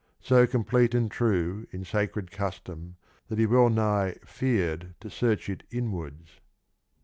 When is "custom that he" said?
2.31-3.45